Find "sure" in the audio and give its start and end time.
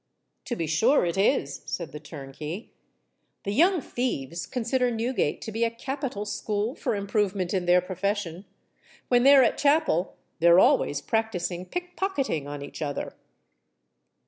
0.65-1.05